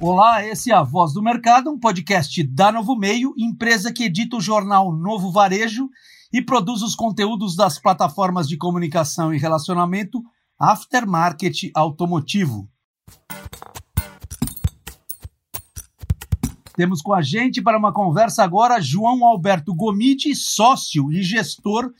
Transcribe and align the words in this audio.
Olá, 0.00 0.46
esse 0.46 0.70
é 0.70 0.74
a 0.74 0.84
Voz 0.84 1.12
do 1.12 1.20
Mercado, 1.20 1.72
um 1.72 1.78
podcast 1.78 2.40
da 2.44 2.70
Novo 2.70 2.94
Meio, 2.94 3.34
empresa 3.36 3.92
que 3.92 4.04
edita 4.04 4.36
o 4.36 4.40
jornal 4.40 4.92
Novo 4.92 5.32
Varejo 5.32 5.88
e 6.32 6.40
produz 6.40 6.82
os 6.82 6.94
conteúdos 6.94 7.56
das 7.56 7.80
plataformas 7.80 8.46
de 8.46 8.56
comunicação 8.56 9.34
e 9.34 9.38
relacionamento 9.38 10.22
Aftermarket 10.56 11.72
Automotivo. 11.74 12.70
Temos 16.76 17.02
com 17.02 17.12
a 17.12 17.20
gente 17.20 17.60
para 17.60 17.76
uma 17.76 17.92
conversa 17.92 18.44
agora 18.44 18.80
João 18.80 19.24
Alberto 19.24 19.74
Gomide, 19.74 20.32
sócio 20.36 21.10
e 21.10 21.24
gestor 21.24 21.90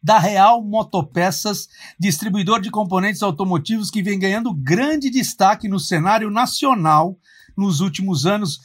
da 0.00 0.20
Real 0.20 0.62
Motopeças, 0.62 1.66
distribuidor 1.98 2.60
de 2.60 2.70
componentes 2.70 3.24
automotivos 3.24 3.90
que 3.90 4.04
vem 4.04 4.20
ganhando 4.20 4.54
grande 4.54 5.10
destaque 5.10 5.66
no 5.66 5.80
cenário 5.80 6.30
nacional 6.30 7.18
nos 7.60 7.80
últimos 7.80 8.26
anos. 8.26 8.60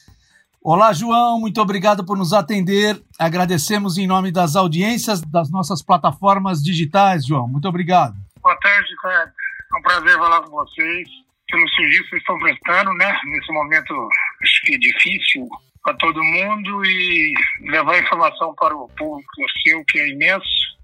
Olá, 0.64 0.94
João, 0.94 1.40
muito 1.40 1.62
obrigado 1.62 2.04
por 2.04 2.18
nos 2.18 2.34
atender. 2.34 3.00
Agradecemos 3.20 3.98
em 3.98 4.08
nome 4.08 4.32
das 4.32 4.56
audiências 4.56 5.22
das 5.22 5.52
nossas 5.52 5.84
plataformas 5.84 6.64
digitais, 6.64 7.26
João. 7.26 7.48
Muito 7.48 7.68
obrigado. 7.68 8.16
Boa 8.42 8.56
tarde, 8.60 8.96
cara. 9.02 9.32
É 9.74 9.78
um 9.78 9.82
prazer 9.82 10.18
falar 10.18 10.42
com 10.42 10.52
vocês 10.52 11.08
pelo 11.52 11.70
serviço 11.70 12.10
que 12.10 12.18
estão 12.18 12.40
prestando, 12.40 12.94
né? 12.94 13.16
Nesse 13.26 13.52
momento, 13.52 13.94
acho 14.42 14.62
que 14.64 14.74
é 14.74 14.78
difícil 14.78 15.48
para 15.84 15.94
todo 15.96 16.24
mundo 16.24 16.84
e 16.86 17.34
levar 17.70 18.00
informação 18.00 18.56
para 18.56 18.76
o 18.76 18.88
público 18.90 19.30
seu, 19.64 19.84
que 19.86 20.00
é 20.00 20.10
imenso 20.10 20.76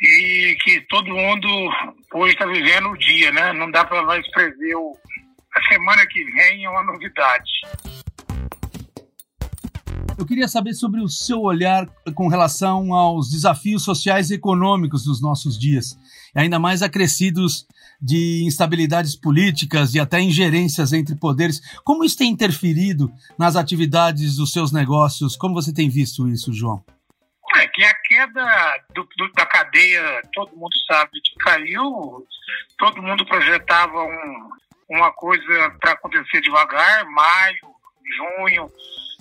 e 0.00 0.56
que 0.62 0.80
todo 0.88 1.14
mundo 1.14 1.48
hoje 2.14 2.32
está 2.32 2.46
vivendo 2.46 2.90
o 2.90 2.98
dia, 2.98 3.30
né? 3.32 3.52
Não 3.52 3.70
dá 3.70 3.84
para 3.84 4.02
mais 4.02 4.26
prever 4.30 4.74
o... 4.76 4.96
semana 5.84 6.06
que 6.06 6.24
vem 6.24 6.64
é 6.64 6.70
uma 6.70 6.82
novidade. 6.82 7.60
Eu 10.16 10.24
queria 10.24 10.48
saber 10.48 10.72
sobre 10.72 11.02
o 11.02 11.08
seu 11.08 11.42
olhar 11.42 11.86
com 12.14 12.28
relação 12.28 12.94
aos 12.94 13.30
desafios 13.30 13.84
sociais 13.84 14.30
e 14.30 14.34
econômicos 14.34 15.04
dos 15.04 15.20
nossos 15.20 15.58
dias, 15.58 15.98
ainda 16.34 16.58
mais 16.58 16.80
acrescidos 16.80 17.66
de 18.00 18.44
instabilidades 18.46 19.14
políticas 19.14 19.94
e 19.94 20.00
até 20.00 20.20
ingerências 20.20 20.94
entre 20.94 21.16
poderes. 21.16 21.60
Como 21.84 22.02
isso 22.02 22.16
tem 22.16 22.30
interferido 22.30 23.12
nas 23.38 23.54
atividades 23.54 24.36
dos 24.36 24.52
seus 24.52 24.72
negócios? 24.72 25.36
Como 25.36 25.52
você 25.52 25.72
tem 25.72 25.90
visto 25.90 26.26
isso, 26.28 26.52
João? 26.52 26.82
É 27.56 27.66
que 27.68 27.84
a 27.84 27.94
queda 27.94 28.84
do, 28.94 29.06
do, 29.16 29.30
da 29.32 29.46
cadeia, 29.46 30.22
todo 30.32 30.56
mundo 30.56 30.74
sabe 30.88 31.20
que 31.20 31.34
caiu, 31.38 32.26
todo 32.78 33.02
mundo 33.02 33.24
projetava 33.26 34.02
um, 34.02 34.48
uma 34.88 35.12
coisa 35.12 35.70
para 35.80 35.92
acontecer 35.92 36.40
devagar, 36.40 37.04
maio, 37.06 37.74
junho, 38.16 38.70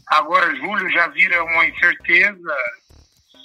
agora 0.07 0.55
julho 0.55 0.89
já 0.91 1.07
vira 1.07 1.43
uma 1.43 1.65
incerteza, 1.65 2.55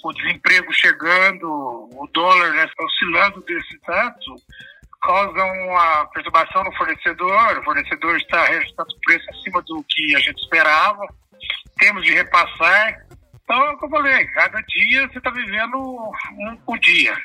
o 0.03 0.13
desemprego 0.13 0.73
chegando, 0.73 1.47
o 1.47 2.09
dólar 2.13 2.51
né, 2.51 2.69
oscilando 2.79 3.41
desse 3.41 3.79
tanto, 3.85 4.35
causa 5.01 5.43
uma 5.43 6.05
perturbação 6.07 6.63
no 6.63 6.75
fornecedor, 6.75 7.57
o 7.57 7.63
fornecedor 7.63 8.17
está 8.17 8.45
registrando 8.45 8.99
preço 9.05 9.25
acima 9.31 9.61
do 9.61 9.83
que 9.87 10.15
a 10.15 10.19
gente 10.19 10.41
esperava, 10.41 11.05
temos 11.77 12.03
de 12.03 12.13
repassar, 12.13 13.05
então, 13.49 13.63
é 13.63 13.71
o 13.71 13.79
que 13.79 13.85
eu 13.85 13.89
falei, 13.89 14.27
cada 14.27 14.61
dia 14.61 15.07
você 15.07 15.17
está 15.17 15.31
vivendo 15.31 15.75
um 16.37 16.55
por 16.57 16.77
dia. 16.77 17.17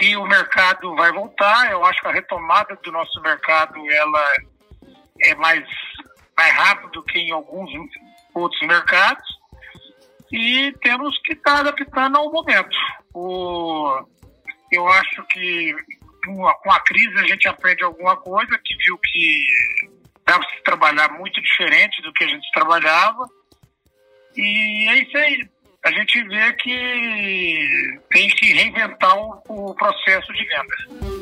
Que 0.00 0.16
o 0.16 0.26
mercado 0.26 0.96
vai 0.96 1.12
voltar, 1.12 1.70
eu 1.70 1.84
acho 1.84 2.00
que 2.00 2.08
a 2.08 2.12
retomada 2.12 2.74
do 2.82 2.90
nosso 2.90 3.20
mercado 3.20 3.74
ela 3.92 4.32
é 5.22 5.34
mais, 5.34 5.62
mais 6.34 6.54
rápida 6.54 6.88
do 6.88 7.02
que 7.02 7.18
em 7.18 7.32
alguns 7.32 7.70
outros 8.34 8.66
mercados 8.66 9.40
e 10.32 10.72
temos 10.82 11.18
que 11.18 11.34
estar 11.34 11.54
tá 11.54 11.60
adaptando 11.60 12.16
ao 12.16 12.32
momento. 12.32 12.76
O, 13.12 14.02
eu 14.72 14.88
acho 14.88 15.22
que 15.26 15.74
com 16.24 16.46
a, 16.48 16.54
com 16.54 16.72
a 16.72 16.80
crise 16.80 17.18
a 17.18 17.26
gente 17.26 17.46
aprende 17.48 17.82
alguma 17.82 18.16
coisa, 18.16 18.58
que 18.64 18.76
viu 18.76 18.96
que 18.98 19.46
dava 20.24 20.42
se 20.44 20.62
trabalhar 20.62 21.12
muito 21.12 21.40
diferente 21.42 22.00
do 22.02 22.12
que 22.14 22.24
a 22.24 22.28
gente 22.28 22.50
trabalhava. 22.52 23.28
E 24.36 24.88
é 24.88 24.94
isso 25.02 25.16
aí 25.18 25.50
a 25.84 25.90
gente 25.92 26.22
vê 26.24 26.52
que 26.54 28.00
tem 28.10 28.28
que 28.28 28.52
reinventar 28.52 29.16
o, 29.48 29.74
processo 29.74 30.32
de 30.32 30.44
venda. 30.44 31.20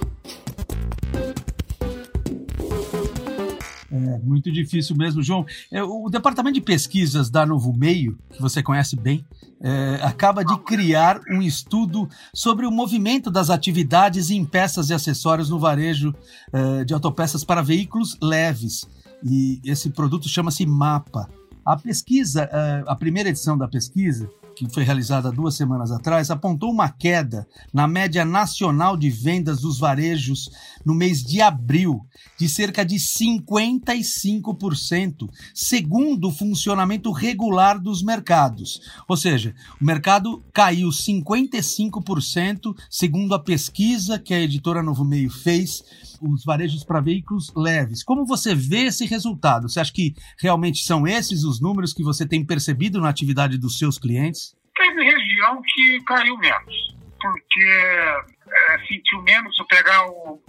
É 3.91 4.19
muito 4.19 4.51
difícil 4.51 4.97
mesmo, 4.97 5.23
João. 5.23 5.47
É, 5.73 5.83
o 5.83 6.09
departamento 6.11 6.55
de 6.55 6.61
pesquisas 6.61 7.31
da 7.31 7.47
Novo 7.47 7.73
Meio, 7.73 8.19
que 8.31 8.41
você 8.41 8.63
conhece 8.63 8.97
bem, 8.97 9.25
é, 9.61 10.01
acaba 10.03 10.45
de 10.45 10.57
criar 10.59 11.21
um 11.31 11.41
estudo 11.41 12.09
sobre 12.35 12.67
o 12.67 12.71
movimento 12.71 13.31
das 13.31 13.51
atividades 13.51 14.31
em 14.31 14.45
peças 14.45 14.91
e 14.91 14.95
acessórios 14.95 15.51
no 15.51 15.59
varejo 15.59 16.15
é, 16.53 16.85
de 16.85 16.93
autopeças 16.93 17.45
para 17.45 17.63
veículos 17.63 18.19
leves. 18.21 18.89
E 19.25 19.61
esse 19.65 19.91
produto 19.91 20.29
chama-se 20.29 20.67
MAPA. 20.67 21.29
A 21.65 21.77
pesquisa, 21.77 22.49
é, 22.53 22.85
a 22.87 22.95
primeira 22.95 23.29
edição 23.29 23.57
da 23.57 23.69
pesquisa, 23.69 24.31
que 24.59 24.69
foi 24.75 24.83
realizada 24.83 25.31
duas 25.31 25.55
semanas 25.55 25.93
atrás, 25.93 26.31
apontou 26.31 26.73
uma 26.73 26.89
queda 26.89 27.47
na 27.73 27.87
média 27.87 28.25
nacional 28.25 28.97
de 28.97 29.09
vendas 29.09 29.61
dos 29.61 29.79
varejos 29.79 30.51
no 30.85 30.93
mês 30.95 31.23
de 31.23 31.41
abril 31.41 32.05
de 32.37 32.49
cerca 32.49 32.85
de 32.85 32.97
55%, 32.97 35.29
segundo 35.55 36.27
o 36.29 36.33
funcionamento 36.33 37.13
regular 37.13 37.81
dos 37.81 38.03
mercados. 38.03 38.81
Ou 39.07 39.17
seja, 39.17 39.55
o 39.81 39.85
mercado 39.85 40.43
caiu 40.53 40.89
55%, 40.89 42.75
segundo 42.91 43.33
a 43.35 43.39
pesquisa 43.39 44.19
que 44.19 44.35
a 44.35 44.41
editora 44.41 44.83
Novo 44.83 45.05
Meio 45.05 45.31
fez, 45.31 45.85
os 46.21 46.45
varejos 46.45 46.83
para 46.83 47.01
veículos 47.01 47.53
leves. 47.55 48.03
Como 48.03 48.27
você 48.27 48.57
vê 48.57 48.87
esse 48.87 49.07
resultado? 49.07 49.69
Você 49.69 49.79
acha 49.79 49.93
que 49.93 50.17
realmente 50.37 50.85
são 50.85 51.07
esses 51.07 51.45
os 51.45 51.61
números 51.61 51.93
que 51.93 52.03
você 52.03 52.27
tem 52.27 52.45
percebido 52.45 53.01
na 53.01 53.09
atividade 53.09 53.57
dos 53.57 53.79
seus 53.79 53.99
clientes? 53.99 54.48
Região 55.49 55.63
que 55.63 56.01
caiu 56.05 56.37
menos, 56.37 56.95
porque 57.21 57.65
é, 57.65 58.79
sentiu 58.87 59.23
menos. 59.23 59.55
Se 59.57 59.65
pegar 59.67 60.07
o 60.07 60.41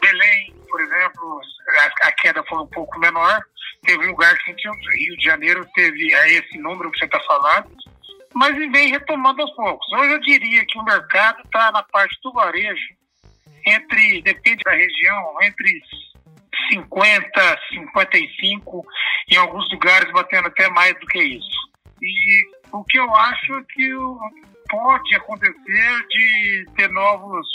Belém, 0.00 0.54
por 0.68 0.80
exemplo, 0.80 1.40
a, 1.80 2.08
a, 2.08 2.12
queda 2.12 2.44
foi 2.44 2.58
um 2.58 2.66
pouco 2.66 2.98
menor. 2.98 3.42
Teve 3.82 4.06
lugar 4.06 4.36
que 4.36 4.44
sentiu, 4.44 4.72
Rio 4.72 5.16
de 5.16 5.24
Janeiro 5.24 5.66
teve 5.74 6.12
é 6.12 6.32
esse 6.32 6.58
número 6.58 6.90
que 6.90 6.98
você 6.98 7.04
está 7.04 7.20
falando, 7.20 7.70
mas 8.34 8.56
vem 8.56 8.90
retomando 8.90 9.42
aos 9.42 9.54
poucos. 9.54 9.86
Hoje 9.92 10.12
eu 10.12 10.20
diria 10.20 10.66
que 10.66 10.78
o 10.78 10.84
mercado 10.84 11.42
está 11.44 11.70
na 11.72 11.82
parte 11.82 12.18
do 12.22 12.32
varejo, 12.32 12.94
entre, 13.64 14.22
depende 14.22 14.62
da 14.64 14.72
região, 14.72 15.36
entre 15.42 15.82
50, 16.72 17.58
55, 17.70 18.86
em 19.30 19.36
alguns 19.36 19.70
lugares 19.70 20.12
batendo 20.12 20.48
até 20.48 20.68
mais 20.70 20.94
do 20.98 21.06
que 21.06 21.22
isso. 21.22 21.65
E 22.02 22.50
o 22.72 22.84
que 22.84 22.98
eu 22.98 23.14
acho 23.14 23.54
é 23.54 23.62
que 23.72 23.90
pode 24.68 25.14
acontecer 25.14 26.06
de 26.08 26.66
ter 26.76 26.90
novos 26.90 27.46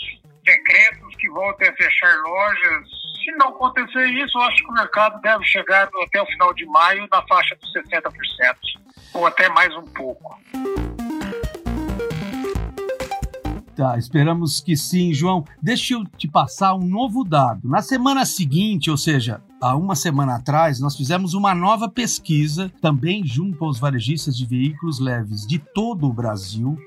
decretos 0.43 1.15
que 1.17 1.29
voltem 1.29 1.69
a 1.69 1.73
fechar 1.73 2.15
lojas. 2.23 2.87
Se 3.23 3.31
não 3.33 3.49
acontecer 3.49 4.07
isso, 4.07 4.37
eu 4.37 4.41
acho 4.43 4.63
que 4.63 4.71
o 4.71 4.73
mercado 4.73 5.21
deve 5.21 5.43
chegar 5.45 5.89
até 6.03 6.21
o 6.21 6.25
final 6.25 6.53
de 6.53 6.65
maio 6.65 7.07
na 7.11 7.21
faixa 7.27 7.55
dos 7.55 7.71
60%, 7.73 8.11
ou 9.13 9.25
até 9.27 9.47
mais 9.49 9.75
um 9.75 9.85
pouco. 9.93 10.39
Tá, 13.75 13.97
esperamos 13.97 14.59
que 14.59 14.75
sim, 14.75 15.13
João. 15.13 15.45
Deixa 15.61 15.93
eu 15.93 16.05
te 16.05 16.27
passar 16.27 16.75
um 16.75 16.85
novo 16.85 17.23
dado. 17.23 17.69
Na 17.69 17.81
semana 17.81 18.25
seguinte, 18.25 18.91
ou 18.91 18.97
seja, 18.97 19.41
há 19.61 19.75
uma 19.77 19.95
semana 19.95 20.35
atrás, 20.35 20.79
nós 20.79 20.95
fizemos 20.95 21.33
uma 21.33 21.55
nova 21.55 21.87
pesquisa, 21.87 22.69
também 22.81 23.25
junto 23.25 23.63
aos 23.63 23.79
varejistas 23.79 24.35
de 24.35 24.45
veículos 24.45 24.99
leves 24.99 25.47
de 25.47 25.57
todo 25.57 26.05
o 26.05 26.13
Brasil, 26.13 26.77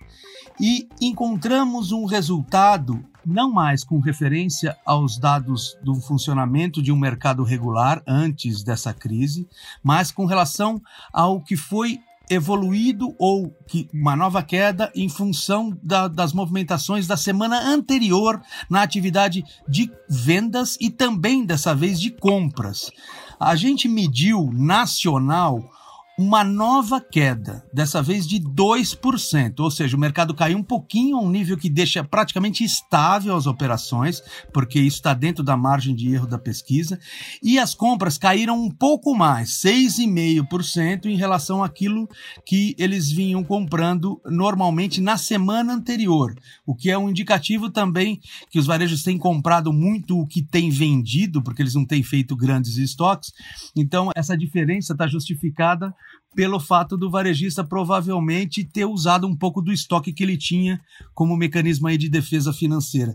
e 0.61 0.87
encontramos 1.01 1.91
um 1.91 2.05
resultado 2.05 3.03
não 3.25 3.51
mais 3.51 3.83
com 3.83 3.99
referência 3.99 4.77
aos 4.85 5.19
dados 5.19 5.79
do 5.83 5.95
funcionamento 5.95 6.83
de 6.83 6.93
um 6.93 6.97
mercado 6.97 7.43
regular 7.43 8.03
antes 8.07 8.63
dessa 8.63 8.93
crise, 8.93 9.49
mas 9.83 10.11
com 10.11 10.27
relação 10.27 10.81
ao 11.11 11.41
que 11.41 11.57
foi 11.57 11.99
evoluído 12.31 13.15
ou 13.19 13.55
uma 13.93 14.17
nova 14.17 14.43
queda 14.43 14.91
em 14.95 15.09
função 15.09 15.77
da, 15.83 16.09
das 16.09 16.33
movimentações 16.33 17.07
da 17.07 17.17
semana 17.17 17.61
anterior 17.61 18.41
na 18.69 18.83
atividade 18.83 19.45
de 19.69 19.91
vendas 20.09 20.77
e 20.81 20.91
também 20.91 21.45
dessa 21.45 21.75
vez 21.75 22.01
de 22.01 22.11
compras. 22.11 22.91
A 23.39 23.55
gente 23.57 23.89
mediu 23.89 24.51
nacional 24.53 25.71
uma 26.17 26.45
nova 26.45 27.01
queda, 27.01 27.65
dessa 27.73 28.01
vez 28.01 28.27
de 28.27 28.39
2%, 28.39 29.59
ou 29.59 29.71
seja, 29.71 29.97
o 29.97 30.01
mercado 30.01 30.33
caiu 30.33 30.57
um 30.59 30.63
pouquinho 30.63 31.17
a 31.17 31.21
um 31.21 31.29
nível 31.29 31.57
que 31.57 31.69
deixa 31.69 32.05
praticamente 32.05 32.63
estável 32.63 33.35
as 33.35 33.47
operações, 33.47 34.23
porque 34.53 34.79
isso 34.79 34.99
está 34.99 35.13
dentro 35.13 35.43
da 35.43 35.57
margem 35.57 35.93
de 35.93 36.15
erro 36.15 36.27
da 36.27 36.39
pesquisa, 36.39 37.01
e 37.43 37.59
as 37.59 37.75
compras 37.75 38.17
caíram 38.17 38.63
um 38.63 38.71
pouco 38.71 39.13
mais, 39.13 39.61
6,5% 39.61 41.07
em 41.07 41.17
relação 41.17 41.65
àquilo 41.65 42.09
que 42.47 42.77
eles 42.79 43.11
vinham 43.11 43.43
comprando 43.43 44.21
normalmente 44.25 45.01
na 45.01 45.17
semana 45.17 45.73
anterior, 45.73 46.33
o 46.65 46.77
que 46.77 46.91
é 46.91 46.99
um 46.99 47.11
indicativo 47.11 47.71
também 47.71 48.21
que 48.51 48.59
os 48.61 48.67
varejos 48.67 49.03
têm 49.03 49.19
comprado 49.19 49.73
muito 49.73 50.17
o 50.21 50.27
que 50.29 50.43
tem 50.43 50.71
vendido, 50.71 51.43
porque 51.43 51.61
eles 51.61 51.75
não 51.75 51.85
têm 51.85 52.05
feito 52.05 52.37
grandes 52.37 52.77
estoques, 52.77 53.33
então 53.75 54.13
essa 54.15 54.37
diferença 54.37 54.93
está 54.93 55.09
justificada 55.09 55.93
pelo 56.35 56.59
fato 56.59 56.97
do 56.97 57.11
varejista 57.11 57.63
provavelmente 57.63 58.65
ter 58.65 58.85
usado 58.85 59.27
um 59.27 59.37
pouco 59.37 59.63
do 59.63 59.73
estoque 59.73 60.13
que 60.13 60.23
ele 60.23 60.37
tinha 60.37 60.81
como 61.15 61.37
mecanismo 61.37 61.87
aí 61.87 61.97
de 61.97 62.09
defesa 62.09 62.53
financeira. 62.53 63.15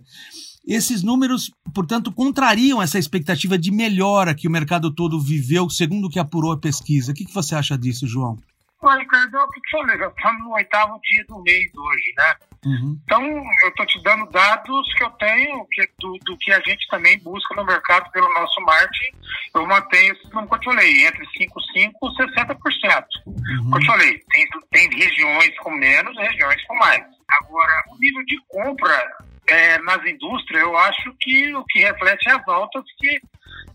Esses 0.65 1.01
números, 1.03 1.51
portanto, 1.74 2.12
contrariam 2.12 2.81
essa 2.81 3.00
expectativa 3.00 3.57
de 3.57 3.71
melhora 3.71 4.36
que 4.36 4.47
o 4.47 4.51
mercado 4.51 4.94
todo 4.94 5.19
viveu, 5.19 5.69
segundo 5.69 6.06
o 6.06 6.09
que 6.09 6.19
apurou 6.19 6.51
a 6.51 6.59
pesquisa. 6.59 7.12
O 7.12 7.15
que, 7.15 7.25
você 7.33 7.56
acha 7.56 7.77
disso, 7.77 8.07
João? 8.07 8.38
Olha, 8.81 9.00
Ricardo, 9.00 9.36
o 9.36 9.50
que 9.50 9.59
eu 9.75 9.81
falei, 9.81 10.07
estamos 10.07 10.44
no 10.44 10.53
oitavo 10.53 11.00
dia 11.01 11.25
do 11.27 11.41
mês 11.41 11.71
hoje, 11.75 12.13
né? 12.18 12.36
Uhum. 12.65 13.00
Então, 13.03 13.23
eu 13.63 13.69
estou 13.69 13.85
te 13.85 14.01
dando 14.03 14.29
dados 14.31 14.94
que 14.94 15.03
eu 15.03 15.09
tenho 15.11 15.65
que, 15.71 15.89
do, 16.00 16.17
do, 16.25 16.38
que 16.38 16.51
a 16.51 16.59
gente 16.59 16.88
também 16.89 17.17
busca 17.19 17.56
no 17.56 17.65
mercado 17.65 18.11
pelo 18.11 18.31
nosso 18.33 18.59
marketing. 18.61 19.15
Eu 19.56 19.65
mantenho 19.65 20.13
esse 20.13 20.25
número 20.25 20.47
que 20.47 20.56
eu 20.56 20.59
te 20.59 20.65
falei, 20.65 21.06
entre 21.06 21.25
5% 21.25 21.29
e 21.38 22.35
60%. 22.35 23.06
Uhum. 23.25 23.57
Como 23.63 23.75
eu 23.75 23.79
te 23.79 23.85
falei, 23.85 24.19
tem, 24.29 24.47
tem 24.71 24.89
regiões 24.89 25.57
com 25.59 25.71
menos 25.71 26.17
regiões 26.17 26.61
com 26.65 26.75
mais. 26.75 27.03
Agora, 27.29 27.83
o 27.91 27.97
nível 27.97 28.25
de 28.25 28.38
compra 28.47 29.17
é, 29.47 29.77
nas 29.79 30.05
indústrias, 30.05 30.62
eu 30.62 30.77
acho 30.77 31.13
que 31.19 31.53
o 31.55 31.63
que 31.65 31.79
reflete 31.79 32.29
é 32.29 32.33
as 32.33 32.47
altas 32.47 32.83
que 32.97 33.21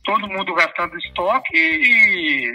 todo 0.04 0.28
mundo 0.28 0.54
gastando 0.54 0.96
estoque 0.98 1.56
e, 1.56 2.50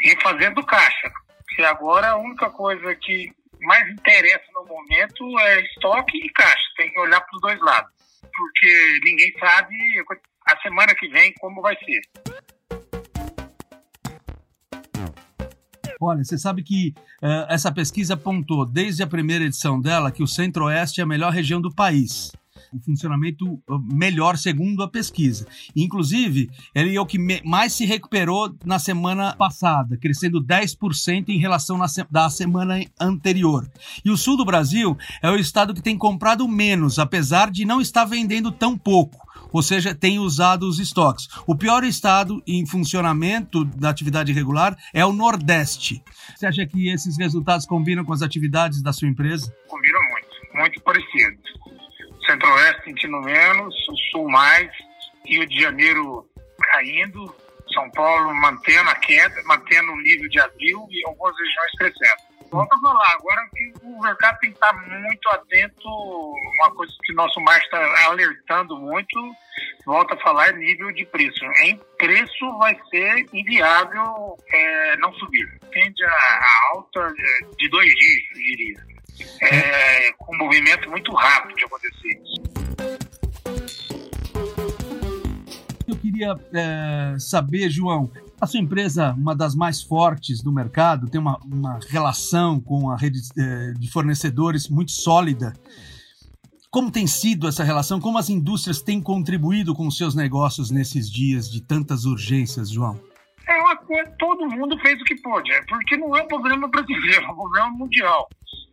e 0.00 0.22
fazendo 0.22 0.64
caixa. 0.64 1.10
Porque 1.46 1.62
agora 1.62 2.10
a 2.10 2.16
única 2.16 2.48
coisa 2.50 2.94
que 2.94 3.32
mais 3.60 3.88
interessa 3.88 4.44
no 4.54 4.64
momento 4.66 5.38
é 5.40 5.60
estoque 5.62 6.18
e 6.18 6.28
caixa. 6.30 6.64
Tem 6.76 6.90
que 6.90 7.00
olhar 7.00 7.20
para 7.20 7.36
os 7.36 7.40
dois 7.40 7.60
lados. 7.60 7.92
Porque 8.22 9.00
ninguém 9.04 9.32
sabe 9.38 9.74
a 10.48 10.56
semana 10.60 10.94
que 10.94 11.08
vem 11.08 11.32
como 11.40 11.60
vai 11.60 11.76
ser. 11.76 12.00
Olha, 16.02 16.24
você 16.24 16.38
sabe 16.38 16.62
que 16.62 16.94
uh, 17.22 17.46
essa 17.50 17.70
pesquisa 17.70 18.14
apontou, 18.14 18.64
desde 18.64 19.02
a 19.02 19.06
primeira 19.06 19.44
edição 19.44 19.78
dela, 19.78 20.10
que 20.10 20.22
o 20.22 20.26
Centro-Oeste 20.26 21.00
é 21.00 21.04
a 21.04 21.06
melhor 21.06 21.30
região 21.30 21.60
do 21.60 21.74
país 21.74 22.32
o 22.72 22.80
funcionamento 22.80 23.60
ah, 23.68 23.78
melhor 23.82 24.36
segundo 24.36 24.82
a 24.82 24.88
pesquisa. 24.88 25.46
Inclusive, 25.74 26.50
ele 26.74 26.94
é 26.94 27.00
o 27.00 27.06
que 27.06 27.18
mais 27.44 27.72
se 27.72 27.84
recuperou 27.84 28.54
na 28.64 28.78
semana 28.78 29.34
passada, 29.36 29.96
crescendo 29.96 30.42
10% 30.42 31.28
em 31.28 31.38
relação 31.38 31.76
na 31.76 31.88
se 31.88 32.04
da 32.10 32.30
semana 32.30 32.80
anterior. 32.98 33.70
E 34.04 34.10
o 34.10 34.16
sul 34.16 34.36
do 34.36 34.44
Brasil 34.44 34.96
é 35.22 35.30
o 35.30 35.36
estado 35.36 35.74
que 35.74 35.82
tem 35.82 35.96
comprado 35.96 36.46
menos, 36.48 36.98
apesar 36.98 37.50
de 37.50 37.64
não 37.64 37.80
estar 37.80 38.04
vendendo 38.04 38.50
tão 38.50 38.76
pouco 38.76 39.30
ou 39.52 39.62
seja, 39.62 39.94
tem 39.94 40.18
usado 40.18 40.68
os 40.68 40.78
estoques. 40.78 41.28
O 41.46 41.56
pior 41.56 41.84
estado 41.84 42.42
em 42.46 42.64
funcionamento 42.66 43.64
da 43.64 43.90
atividade 43.90 44.32
regular 44.32 44.76
é 44.94 45.04
o 45.04 45.12
Nordeste. 45.12 46.02
Você 46.36 46.46
acha 46.46 46.66
que 46.66 46.88
esses 46.88 47.18
resultados 47.18 47.66
combinam 47.66 48.04
com 48.04 48.12
as 48.12 48.22
atividades 48.22 48.82
da 48.82 48.92
sua 48.92 49.08
empresa? 49.08 49.52
Combinam 49.68 50.00
muito, 50.10 50.28
muito 50.54 50.80
parecido. 50.82 51.38
Centro-Oeste 52.26 52.84
sentindo 52.84 53.20
menos, 53.20 53.74
o 53.88 53.96
Sul 54.10 54.28
mais, 54.28 54.70
Rio 55.24 55.46
de 55.46 55.60
Janeiro 55.60 56.26
caindo, 56.72 57.34
São 57.72 57.90
Paulo 57.90 58.34
mantendo 58.34 58.90
a 58.90 58.94
queda, 58.96 59.42
mantendo 59.44 59.92
o 59.92 60.00
nível 60.00 60.28
de 60.28 60.40
abril 60.40 60.86
e 60.90 61.06
algumas 61.06 61.34
regiões 61.36 61.72
crescendo. 61.78 62.30
Volto 62.50 62.72
a 62.72 62.80
falar, 62.80 63.12
agora 63.12 63.48
que 63.54 63.72
o 63.84 64.00
mercado 64.00 64.38
tem 64.40 64.50
que 64.50 64.56
estar 64.56 64.72
muito 64.72 65.28
atento, 65.28 65.88
uma 65.88 66.74
coisa 66.74 66.92
que 67.04 67.12
nosso 67.12 67.40
mar 67.40 67.56
está 67.60 68.06
alertando 68.06 68.76
muito, 68.76 69.36
volta 69.86 70.14
a 70.14 70.18
falar, 70.18 70.48
é 70.48 70.52
nível 70.54 70.90
de 70.90 71.06
preço. 71.06 71.44
Em 71.62 71.78
preço 71.96 72.58
vai 72.58 72.76
ser 72.90 73.24
inviável 73.32 74.36
é, 74.52 74.96
não 74.96 75.12
subir. 75.14 75.46
Tende 75.70 76.04
a, 76.04 76.70
alta 76.74 77.14
de 77.56 77.68
dois 77.68 77.88
dígitos, 77.94 78.38
diria 78.38 78.89
é, 79.42 80.12
com 80.18 80.34
um 80.34 80.38
movimento 80.38 80.88
muito 80.90 81.12
rápido 81.14 81.56
de 81.56 81.64
acontecer 81.64 82.22
isso. 82.22 82.40
Eu 85.86 85.96
queria 85.96 86.36
é, 86.54 87.16
saber, 87.18 87.68
João, 87.68 88.10
a 88.40 88.46
sua 88.46 88.60
empresa, 88.60 89.12
uma 89.12 89.34
das 89.34 89.54
mais 89.54 89.82
fortes 89.82 90.42
do 90.42 90.52
mercado, 90.52 91.08
tem 91.10 91.20
uma, 91.20 91.38
uma 91.44 91.78
relação 91.88 92.60
com 92.60 92.90
a 92.90 92.96
rede 92.96 93.18
é, 93.36 93.72
de 93.72 93.90
fornecedores 93.90 94.68
muito 94.68 94.92
sólida. 94.92 95.52
Como 96.70 96.90
tem 96.90 97.06
sido 97.06 97.48
essa 97.48 97.64
relação? 97.64 98.00
Como 98.00 98.16
as 98.16 98.30
indústrias 98.30 98.80
têm 98.80 99.02
contribuído 99.02 99.74
com 99.74 99.86
os 99.86 99.96
seus 99.96 100.14
negócios 100.14 100.70
nesses 100.70 101.10
dias 101.10 101.50
de 101.50 101.60
tantas 101.60 102.04
urgências, 102.04 102.70
João? 102.70 103.00
É 103.48 103.60
uma 103.60 103.76
coisa, 103.76 104.08
todo 104.18 104.48
mundo 104.48 104.78
fez 104.78 105.00
o 105.00 105.04
que 105.04 105.20
pôde, 105.20 105.50
é 105.50 105.60
porque 105.64 105.96
não 105.96 106.16
é 106.16 106.22
um 106.22 106.28
problema 106.28 106.68
brasileiro, 106.68 107.24
é 107.24 107.28
um 107.28 107.34
problema 107.34 107.70
mundial 107.70 108.28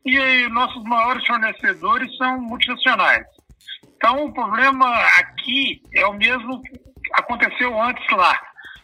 e 0.07 0.47
nossos 0.49 0.83
maiores 0.83 1.25
fornecedores 1.27 2.15
são 2.17 2.39
multinacionais. 2.39 3.25
Então, 3.97 4.25
o 4.25 4.33
problema 4.33 4.87
aqui 5.19 5.81
é 5.93 6.05
o 6.05 6.13
mesmo 6.13 6.61
que 6.61 6.79
aconteceu 7.13 7.81
antes 7.81 8.05
lá. 8.15 8.39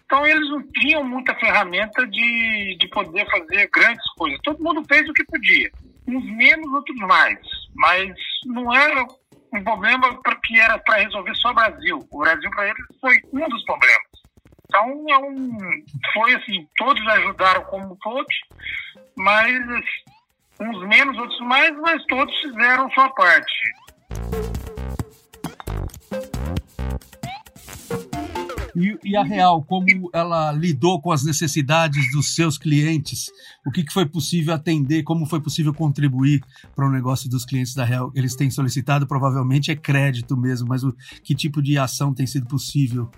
Então, 0.05 0.25
eles 0.27 0.49
não 0.49 0.61
tinham 0.73 1.03
muita 1.03 1.33
ferramenta 1.35 2.05
de, 2.07 2.77
de 2.77 2.87
poder 2.89 3.25
fazer 3.29 3.69
grandes 3.73 4.05
coisas. 4.17 4.39
Todo 4.43 4.63
mundo 4.63 4.83
fez 4.87 5.07
o 5.07 5.13
que 5.13 5.23
podia, 5.23 5.71
uns 6.07 6.25
menos, 6.35 6.71
outros 6.73 6.97
mais. 6.97 7.39
Mas 7.75 8.13
não 8.45 8.73
era 8.75 9.05
um 9.53 9.63
problema 9.63 10.19
que 10.45 10.59
era 10.59 10.77
para 10.79 10.97
resolver 10.97 11.35
só 11.35 11.51
o 11.51 11.55
Brasil. 11.55 11.99
O 12.11 12.19
Brasil, 12.19 12.49
para 12.51 12.65
eles, 12.67 12.85
foi 12.99 13.15
um 13.31 13.47
dos 13.47 13.63
problemas. 13.63 14.13
Então, 14.65 15.05
é 15.09 15.17
um, 15.19 15.57
foi 16.13 16.33
assim: 16.33 16.67
todos 16.75 17.07
ajudaram 17.07 17.63
como 17.65 17.95
todos, 18.01 18.35
mas 19.15 19.53
uns 20.59 20.87
menos, 20.87 21.17
outros 21.17 21.39
mais, 21.41 21.75
mas 21.79 22.03
todos 22.05 22.33
fizeram 22.41 22.89
sua 22.91 23.09
parte. 23.09 23.53
E, 28.75 28.97
e, 29.03 29.15
a 29.15 29.23
Real, 29.23 29.63
como 29.63 30.09
ela 30.11 30.51
lidou 30.51 30.99
com 30.99 31.11
as 31.11 31.23
necessidades 31.23 32.11
dos 32.11 32.33
seus 32.33 32.57
clientes? 32.57 33.29
O 33.65 33.71
que, 33.71 33.83
que 33.83 33.93
foi 33.93 34.05
possível 34.05 34.53
atender? 34.53 35.03
Como 35.03 35.27
foi 35.27 35.39
possível 35.39 35.73
contribuir 35.73 36.41
para 36.75 36.87
o 36.87 36.91
negócio 36.91 37.29
dos 37.29 37.45
clientes 37.45 37.75
da 37.75 37.85
Real? 37.85 38.11
Eles 38.15 38.35
têm 38.35 38.49
solicitado, 38.49 39.05
provavelmente 39.05 39.71
é 39.71 39.75
crédito 39.75 40.35
mesmo, 40.35 40.67
mas 40.67 40.83
o, 40.83 40.91
que 41.23 41.35
tipo 41.35 41.61
de 41.61 41.77
ação 41.77 42.13
tem 42.13 42.25
sido 42.25 42.47
possível 42.47 43.11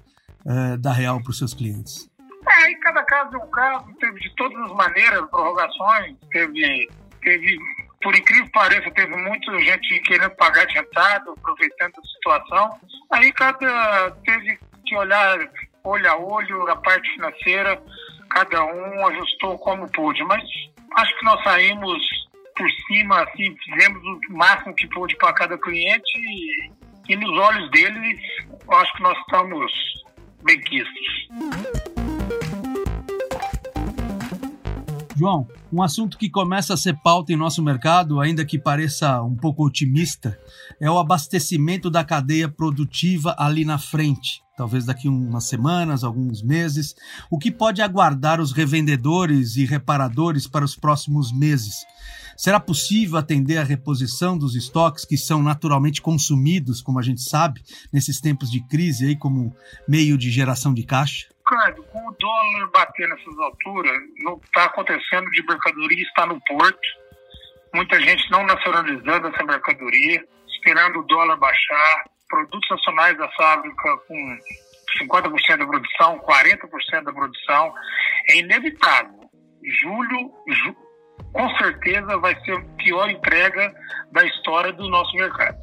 é, 0.45 0.77
da 0.77 0.91
Real 0.91 1.21
para 1.21 1.31
os 1.31 1.37
seus 1.37 1.53
clientes? 1.53 2.09
É, 2.47 2.71
em 2.71 2.79
cada 2.79 3.03
caso 3.03 3.35
é 3.35 3.37
um 3.37 3.49
caso, 3.49 3.85
teve 3.99 4.19
de 4.19 4.35
todas 4.35 4.57
as 4.59 4.71
maneiras 4.75 5.27
prorrogações, 5.29 6.15
teve 6.31 6.89
teve, 7.25 7.57
por 8.01 8.15
incrível 8.15 8.45
que 8.45 8.51
pareça, 8.51 8.91
teve 8.91 9.15
muita 9.17 9.59
gente 9.59 9.99
querendo 10.01 10.35
pagar 10.35 10.61
adiantado, 10.61 11.31
aproveitando 11.31 11.93
a 11.97 12.07
situação. 12.07 12.79
Aí 13.11 13.31
cada 13.33 14.11
teve 14.23 14.57
que 14.85 14.95
olhar 14.95 15.39
olho 15.83 16.09
a 16.09 16.15
olho 16.15 16.69
a 16.69 16.75
parte 16.77 17.11
financeira, 17.13 17.81
cada 18.29 18.63
um 18.63 19.07
ajustou 19.07 19.57
como 19.59 19.91
pôde. 19.91 20.23
Mas 20.23 20.43
acho 20.97 21.19
que 21.19 21.25
nós 21.25 21.43
saímos 21.43 22.01
por 22.55 22.69
cima, 22.87 23.21
assim, 23.23 23.55
fizemos 23.65 24.01
o 24.29 24.33
máximo 24.33 24.73
que 24.75 24.87
pôde 24.87 25.15
para 25.17 25.33
cada 25.33 25.57
cliente 25.57 26.17
e, 26.17 26.71
e 27.09 27.15
nos 27.17 27.37
olhos 27.37 27.69
deles, 27.71 28.19
acho 28.69 28.93
que 28.93 29.03
nós 29.03 29.17
estamos 29.19 29.71
bem 30.43 30.59
quistos. 30.61 31.94
João, 35.17 35.47
um 35.71 35.81
assunto 35.81 36.17
que 36.17 36.29
começa 36.29 36.73
a 36.73 36.77
ser 36.77 36.93
pauta 37.01 37.31
em 37.31 37.37
nosso 37.37 37.63
mercado, 37.63 38.19
ainda 38.19 38.43
que 38.43 38.59
pareça 38.59 39.21
um 39.23 39.33
pouco 39.33 39.65
otimista, 39.65 40.37
é 40.77 40.91
o 40.91 40.99
abastecimento 40.99 41.89
da 41.89 42.03
cadeia 42.03 42.49
produtiva 42.49 43.33
ali 43.39 43.63
na 43.63 43.77
frente. 43.77 44.43
Talvez 44.57 44.85
daqui 44.85 45.07
umas 45.07 45.45
semanas, 45.45 46.03
alguns 46.03 46.41
meses. 46.41 46.95
O 47.29 47.37
que 47.37 47.49
pode 47.49 47.81
aguardar 47.81 48.41
os 48.41 48.51
revendedores 48.51 49.55
e 49.55 49.65
reparadores 49.65 50.47
para 50.47 50.65
os 50.65 50.75
próximos 50.75 51.31
meses? 51.31 51.85
Será 52.37 52.59
possível 52.59 53.17
atender 53.17 53.57
a 53.57 53.63
reposição 53.63 54.37
dos 54.37 54.53
estoques 54.55 55.05
que 55.05 55.17
são 55.17 55.41
naturalmente 55.41 56.01
consumidos, 56.01 56.81
como 56.81 56.99
a 56.99 57.01
gente 57.01 57.21
sabe, 57.21 57.61
nesses 57.91 58.19
tempos 58.19 58.51
de 58.51 58.59
crise 58.67 59.07
aí 59.07 59.15
como 59.15 59.55
meio 59.87 60.17
de 60.17 60.29
geração 60.29 60.73
de 60.73 60.83
caixa? 60.83 61.34
Ricardo, 61.47 61.83
com 61.83 62.07
o 62.07 62.11
dólar 62.13 62.71
bater 62.71 63.07
nessas 63.07 63.37
alturas, 63.37 63.93
não 64.17 64.41
está 64.43 64.65
acontecendo 64.65 65.29
de 65.29 65.45
mercadoria 65.45 66.01
está 66.01 66.25
no 66.25 66.41
porto, 66.41 66.87
muita 67.71 67.99
gente 68.01 68.31
não 68.31 68.43
nacionalizando 68.45 69.27
essa 69.27 69.43
mercadoria, 69.43 70.25
esperando 70.47 70.99
o 70.99 71.03
dólar 71.03 71.37
baixar, 71.37 72.05
produtos 72.27 72.67
nacionais 72.67 73.15
da 73.19 73.29
fábrica 73.33 73.97
com 74.07 74.39
50% 74.99 75.57
da 75.57 75.67
produção, 75.67 76.19
40% 76.19 77.03
da 77.03 77.13
produção, 77.13 77.73
é 78.31 78.37
inevitável. 78.37 79.29
Julho, 79.81 80.33
ju, 80.47 80.75
com 81.31 81.57
certeza, 81.57 82.17
vai 82.17 82.35
ser 82.43 82.53
a 82.53 82.61
pior 82.77 83.07
entrega 83.07 83.71
da 84.11 84.25
história 84.25 84.73
do 84.73 84.89
nosso 84.89 85.15
mercado. 85.15 85.59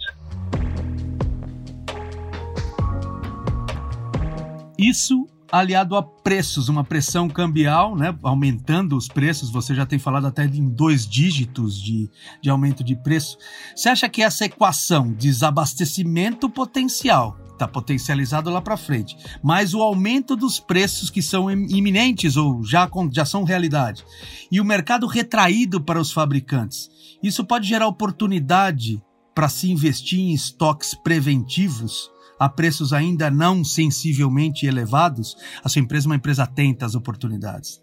Isso 4.78 5.31
aliado 5.52 5.94
a 5.97 6.02
preços, 6.02 6.71
uma 6.71 6.82
pressão 6.82 7.28
cambial, 7.28 7.94
né, 7.94 8.16
aumentando 8.23 8.97
os 8.97 9.06
preços, 9.06 9.50
você 9.50 9.75
já 9.75 9.85
tem 9.85 9.99
falado 9.99 10.26
até 10.26 10.47
em 10.47 10.66
dois 10.66 11.06
dígitos 11.06 11.80
de, 11.80 12.11
de 12.40 12.49
aumento 12.49 12.82
de 12.82 12.97
preço. 12.97 13.37
Você 13.76 13.90
acha 13.90 14.09
que 14.09 14.23
essa 14.23 14.47
equação, 14.47 15.12
desabastecimento 15.12 16.49
potencial, 16.49 17.37
está 17.52 17.68
potencializado 17.68 18.49
lá 18.49 18.62
para 18.62 18.78
frente, 18.78 19.14
mas 19.42 19.75
o 19.75 19.82
aumento 19.82 20.35
dos 20.35 20.59
preços 20.59 21.11
que 21.11 21.21
são 21.21 21.50
iminentes 21.50 22.38
ou 22.38 22.64
já, 22.64 22.90
já 23.12 23.26
são 23.26 23.44
realidade, 23.44 24.04
e 24.50 24.59
o 24.59 24.64
mercado 24.64 25.06
retraído 25.06 25.82
para 25.82 26.00
os 26.00 26.11
fabricantes, 26.11 26.88
isso 27.23 27.44
pode 27.44 27.68
gerar 27.68 27.87
oportunidade 27.87 29.02
para 29.35 29.50
se 29.50 29.71
investir 29.71 30.18
em 30.18 30.32
estoques 30.32 30.94
preventivos 30.94 32.11
a 32.42 32.49
preços 32.49 32.92
ainda 32.92 33.30
não 33.30 33.62
sensivelmente 33.62 34.66
elevados, 34.66 35.37
a 35.62 35.68
sua 35.68 35.80
empresa 35.80 36.06
é 36.06 36.08
uma 36.08 36.16
empresa 36.16 36.42
atenta 36.42 36.84
às 36.84 36.96
oportunidades. 36.96 37.80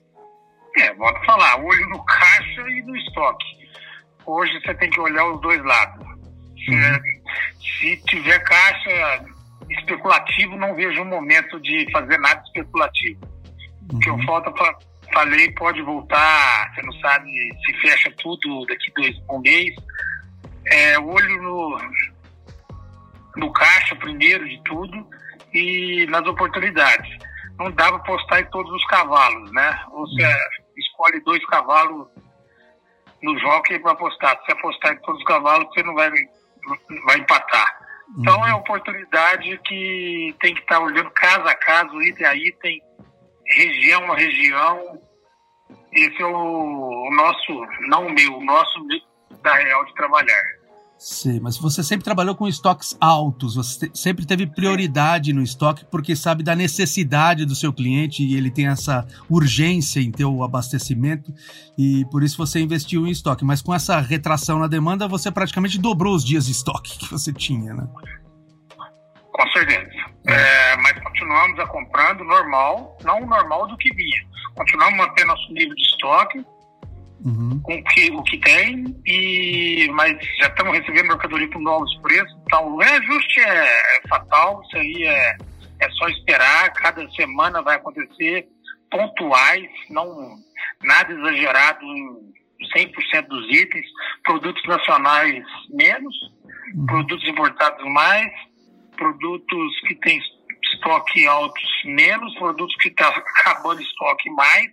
É, 0.77 0.93
volto 0.95 1.15
a 1.15 1.25
falar, 1.25 1.63
olho 1.63 1.87
no 1.87 2.03
caixa 2.03 2.61
e 2.69 2.81
no 2.81 2.93
estoque. 2.97 3.45
Hoje 4.25 4.51
você 4.59 4.73
tem 4.73 4.89
que 4.89 4.99
olhar 4.99 5.25
os 5.31 5.39
dois 5.39 5.63
lados. 5.63 6.05
Se, 6.65 6.71
uhum. 6.71 6.99
se 7.61 8.03
tiver 8.07 8.37
caixa 8.39 9.25
especulativo, 9.69 10.57
não 10.57 10.75
vejo 10.75 11.03
um 11.03 11.05
momento 11.05 11.57
de 11.61 11.89
fazer 11.93 12.17
nada 12.17 12.41
especulativo. 12.45 13.21
Uhum. 13.23 13.97
O 13.97 13.99
que 13.99 14.09
eu 14.09 14.15
uhum. 14.15 14.25
falta 14.25 14.51
falei 15.13 15.51
pode 15.53 15.81
voltar, 15.83 16.73
você 16.75 16.81
não 16.81 16.93
sabe 16.99 17.29
se 17.65 17.73
fecha 17.79 18.11
tudo 18.21 18.65
daqui 18.65 18.91
dois 18.93 19.15
um 19.29 19.39
mês. 19.39 19.73
É, 20.65 20.99
olho 20.99 21.41
no, 21.41 21.77
no 23.35 23.51
caixa 23.51 23.95
primeiro 23.95 24.47
de 24.47 24.61
tudo 24.63 25.07
e 25.53 26.05
nas 26.09 26.25
oportunidades. 26.27 27.09
Não 27.57 27.71
dá 27.71 27.87
para 27.87 27.97
apostar 27.97 28.39
em 28.39 28.49
todos 28.49 28.71
os 28.71 28.85
cavalos, 28.85 29.51
né? 29.51 29.83
Você 29.91 30.25
uhum. 30.25 30.73
escolhe 30.77 31.19
dois 31.21 31.45
cavalos 31.47 32.07
no 33.21 33.37
jockey 33.37 33.79
para 33.79 33.91
apostar. 33.91 34.37
Se 34.37 34.45
você 34.45 34.51
apostar 34.53 34.93
em 34.93 35.01
todos 35.01 35.19
os 35.19 35.27
cavalos, 35.27 35.67
você 35.67 35.83
não 35.83 35.93
vai, 35.93 36.09
vai 37.05 37.17
empatar. 37.17 37.79
Então 38.17 38.39
uhum. 38.39 38.47
é 38.47 38.53
oportunidade 38.53 39.57
que 39.65 40.35
tem 40.39 40.53
que 40.53 40.61
estar 40.61 40.77
tá 40.77 40.81
olhando 40.81 41.11
casa 41.11 41.49
a 41.49 41.55
casa, 41.55 41.91
item 41.95 42.25
a 42.25 42.35
item, 42.35 42.81
região 43.45 44.11
a 44.11 44.15
região. 44.15 45.01
Esse 45.91 46.21
é 46.21 46.25
o, 46.25 47.07
o 47.07 47.15
nosso, 47.15 47.67
não 47.87 48.07
o 48.07 48.13
meu, 48.13 48.37
o 48.37 48.45
nosso 48.45 48.79
da 49.41 49.53
Real 49.55 49.85
de 49.85 49.93
trabalhar. 49.95 50.58
Sim, 50.99 51.39
mas 51.39 51.57
você 51.57 51.81
sempre 51.81 52.03
trabalhou 52.03 52.35
com 52.35 52.45
estoques 52.45 52.97
altos, 52.99 53.55
você 53.55 53.89
sempre 53.93 54.25
teve 54.25 54.45
prioridade 54.45 55.31
no 55.31 55.41
estoque 55.41 55.85
porque 55.85 56.13
sabe 56.13 56.43
da 56.43 56.53
necessidade 56.53 57.45
do 57.45 57.55
seu 57.55 57.71
cliente 57.71 58.21
e 58.21 58.35
ele 58.35 58.51
tem 58.51 58.67
essa 58.67 59.07
urgência 59.29 60.01
em 60.01 60.11
ter 60.11 60.25
o 60.25 60.43
abastecimento 60.43 61.33
e 61.77 62.03
por 62.11 62.21
isso 62.21 62.37
você 62.37 62.59
investiu 62.59 63.07
em 63.07 63.11
estoque. 63.11 63.45
Mas 63.45 63.61
com 63.61 63.73
essa 63.73 63.97
retração 64.01 64.59
na 64.59 64.67
demanda, 64.67 65.07
você 65.07 65.31
praticamente 65.31 65.79
dobrou 65.79 66.13
os 66.13 66.25
dias 66.25 66.47
de 66.47 66.51
estoque 66.51 66.99
que 66.99 67.09
você 67.09 67.31
tinha, 67.31 67.73
né? 67.73 67.87
Com 69.31 69.47
certeza. 69.51 69.89
É, 70.27 70.75
mas 70.81 71.01
continuamos 71.01 71.57
a 71.61 71.67
comprando 71.67 72.25
normal, 72.25 72.97
não 73.05 73.23
o 73.23 73.25
normal 73.25 73.69
do 73.69 73.77
que 73.77 73.89
vinha. 73.95 74.19
Continuamos 74.53 74.97
mantendo 74.97 75.29
nosso 75.29 75.53
nível 75.53 75.73
de 75.73 75.81
estoque 75.81 76.45
uhum. 77.25 77.59
com 77.61 77.75
o 77.75 77.83
que, 77.83 78.11
o 78.11 78.23
que 78.23 78.37
tem, 78.39 78.95
e, 79.05 79.87
mas 79.91 80.17
já 80.39 80.47
estamos 80.47 80.77
recebendo 80.77 81.07
mercadoria 81.07 81.49
com 81.49 81.59
novos 81.59 81.93
preços, 81.97 82.35
então 82.43 82.73
o 82.73 82.77
reajuste 82.77 83.39
é, 83.41 83.65
é 83.65 84.07
fatal, 84.07 84.61
isso 84.63 84.77
aí 84.77 85.03
é, 85.03 85.37
é 85.81 85.89
só 85.91 86.07
esperar, 86.09 86.73
cada 86.73 87.09
semana 87.11 87.61
vai 87.61 87.75
acontecer, 87.75 88.47
pontuais, 88.91 89.69
não 89.89 90.35
nada 90.83 91.13
exagerado 91.13 91.85
em 91.85 92.33
100% 92.75 93.27
dos 93.27 93.49
itens, 93.49 93.85
produtos 94.23 94.63
nacionais 94.67 95.43
menos, 95.69 96.15
uhum. 96.75 96.85
produtos 96.85 97.27
importados 97.27 97.85
mais, 97.93 98.29
produtos 98.97 99.79
que 99.87 99.95
têm 99.95 100.19
estoque 100.73 101.25
altos 101.25 101.69
menos, 101.85 102.33
produtos 102.35 102.75
que 102.77 102.89
estão 102.89 103.11
tá 103.11 103.17
acabando 103.41 103.81
estoque 103.81 104.29
mais. 104.31 104.67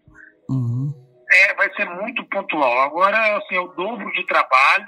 Uhum 0.49 1.06
é, 1.31 1.55
vai 1.55 1.73
ser 1.75 1.85
muito 1.87 2.25
pontual. 2.27 2.81
Agora, 2.83 3.37
assim, 3.39 3.57
é 3.57 3.61
o 3.61 3.69
dobro 3.69 4.11
de 4.13 4.25
trabalho, 4.27 4.87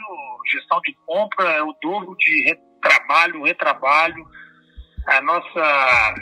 gestão 0.50 0.80
de 0.82 0.96
compra, 1.04 1.44
é 1.50 1.62
o 1.62 1.74
dobro 1.82 2.16
de 2.16 2.44
re 2.44 2.58
trabalho, 2.80 3.42
retrabalho. 3.42 4.24
A 5.08 5.20
nossa, 5.20 6.14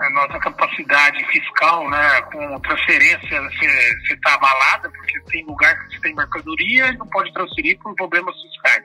a 0.00 0.10
nossa 0.10 0.38
capacidade 0.38 1.24
fiscal, 1.26 1.90
né, 1.90 2.22
com 2.22 2.60
transferência, 2.60 3.42
você 3.42 4.14
está 4.14 4.34
abalada, 4.34 4.88
porque 4.90 5.20
tem 5.30 5.44
lugar 5.44 5.76
que 5.78 5.94
você 5.94 6.00
tem 6.00 6.14
mercadoria 6.14 6.86
e 6.88 6.96
não 6.96 7.06
pode 7.08 7.32
transferir 7.32 7.78
por 7.80 7.94
problemas 7.94 8.34
fiscais. 8.40 8.84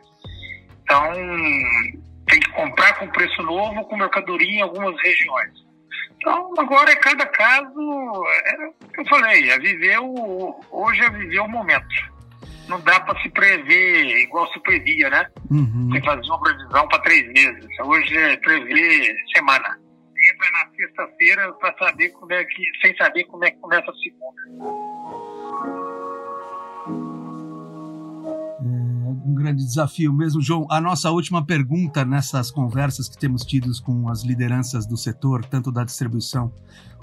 Então, 0.83 1.13
tem 2.27 2.39
que 2.39 2.49
comprar 2.51 2.93
com 2.99 3.07
preço 3.09 3.41
novo, 3.43 3.85
com 3.85 3.95
mercadoria 3.95 4.59
em 4.59 4.61
algumas 4.61 4.99
regiões. 5.01 5.66
Então, 6.17 6.53
agora 6.57 6.91
é 6.91 6.95
cada 6.95 7.25
caso, 7.27 8.25
é 8.45 8.67
o 8.67 8.87
que 8.91 9.01
eu 9.01 9.05
falei, 9.05 9.49
é 9.49 9.59
viver 9.59 9.99
o, 9.99 10.59
hoje 10.71 11.01
é 11.01 11.09
viver 11.09 11.39
o 11.39 11.47
momento. 11.47 12.17
Não 12.67 12.81
dá 12.81 12.99
para 12.99 13.19
se 13.21 13.29
prever 13.29 14.23
igual 14.23 14.51
se 14.51 14.59
previa, 14.59 15.09
né? 15.09 15.27
Uhum. 15.49 15.89
Você 15.89 16.01
fazia 16.01 16.33
uma 16.33 16.41
previsão 16.41 16.87
para 16.87 16.99
três 16.99 17.25
meses. 17.31 17.65
Hoje 17.79 18.17
é 18.17 18.35
prever 18.37 19.15
semana. 19.33 19.79
Entra 20.33 20.51
na 20.51 20.69
sexta-feira 20.75 21.53
para 21.53 21.77
saber 21.77 22.09
como 22.09 22.33
é 22.33 22.43
que, 22.43 22.63
sem 22.81 22.95
saber 22.97 23.23
como 23.25 23.45
é 23.45 23.51
que 23.51 23.59
começa 23.59 23.89
a 23.89 23.93
segunda. 23.93 25.86
Grande 29.47 29.63
desafio 29.63 30.11
mesmo. 30.11 30.41
João, 30.41 30.67
a 30.69 30.81
nossa 30.81 31.09
última 31.09 31.43
pergunta 31.45 32.03
nessas 32.03 32.51
conversas 32.51 33.07
que 33.07 33.17
temos 33.17 33.45
tido 33.45 33.71
com 33.81 34.09
as 34.09 34.23
lideranças 34.23 34.85
do 34.85 34.97
setor, 34.97 35.45
tanto 35.45 35.71
da 35.71 35.85
distribuição 35.85 36.51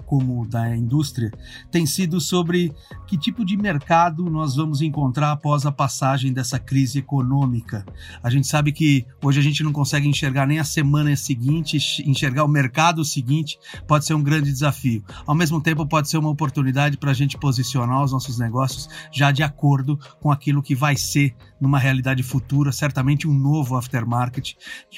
como 0.04 0.46
da 0.46 0.76
indústria, 0.76 1.32
tem 1.70 1.86
sido 1.86 2.20
sobre 2.20 2.72
que 3.06 3.16
tipo 3.16 3.44
de 3.44 3.56
mercado 3.56 4.28
nós 4.28 4.56
vamos 4.56 4.82
encontrar 4.82 5.32
após 5.32 5.64
a 5.64 5.72
passagem 5.72 6.32
dessa 6.32 6.58
crise 6.58 6.98
econômica. 6.98 7.86
A 8.22 8.28
gente 8.28 8.46
sabe 8.46 8.72
que 8.72 9.06
hoje 9.22 9.40
a 9.40 9.42
gente 9.42 9.62
não 9.62 9.72
consegue 9.72 10.06
enxergar 10.06 10.46
nem 10.46 10.58
a 10.58 10.64
semana 10.64 11.14
seguinte, 11.16 11.78
enxergar 12.06 12.44
o 12.44 12.48
mercado 12.48 13.04
seguinte 13.04 13.58
pode 13.86 14.04
ser 14.04 14.14
um 14.14 14.22
grande 14.22 14.50
desafio. 14.50 15.02
Ao 15.26 15.34
mesmo 15.34 15.60
tempo, 15.60 15.86
pode 15.86 16.10
ser 16.10 16.18
uma 16.18 16.30
oportunidade 16.30 16.98
para 16.98 17.12
a 17.12 17.14
gente 17.14 17.38
posicionar 17.38 18.02
os 18.02 18.12
nossos 18.12 18.38
negócios 18.38 18.88
já 19.10 19.30
de 19.30 19.42
acordo 19.42 19.98
com 20.20 20.30
aquilo 20.30 20.62
que 20.62 20.74
vai 20.74 20.96
ser 20.96 21.34
numa 21.60 21.78
realidade 21.78 22.22
futura, 22.34 22.72
certamente 22.72 23.28
um 23.28 23.32
novo 23.32 23.76
aftermarket, 23.76 24.56